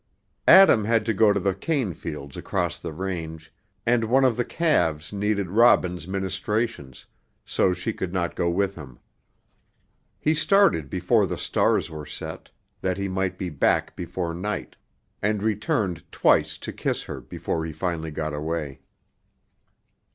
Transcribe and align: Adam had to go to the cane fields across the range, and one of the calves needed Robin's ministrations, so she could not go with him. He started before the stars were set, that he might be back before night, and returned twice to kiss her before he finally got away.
Adam 0.47 0.83
had 0.85 1.05
to 1.05 1.13
go 1.13 1.31
to 1.31 1.39
the 1.39 1.53
cane 1.53 1.93
fields 1.93 2.35
across 2.35 2.79
the 2.79 2.91
range, 2.91 3.53
and 3.85 4.03
one 4.05 4.25
of 4.25 4.35
the 4.35 4.43
calves 4.43 5.13
needed 5.13 5.51
Robin's 5.51 6.07
ministrations, 6.07 7.05
so 7.45 7.71
she 7.71 7.93
could 7.93 8.11
not 8.11 8.35
go 8.35 8.49
with 8.49 8.73
him. 8.73 8.97
He 10.19 10.33
started 10.33 10.89
before 10.89 11.27
the 11.27 11.37
stars 11.37 11.91
were 11.91 12.07
set, 12.07 12.49
that 12.81 12.97
he 12.97 13.07
might 13.07 13.37
be 13.37 13.51
back 13.51 13.95
before 13.95 14.33
night, 14.33 14.75
and 15.21 15.43
returned 15.43 16.03
twice 16.11 16.57
to 16.57 16.73
kiss 16.73 17.03
her 17.03 17.21
before 17.21 17.63
he 17.63 17.71
finally 17.71 18.09
got 18.09 18.33
away. 18.33 18.79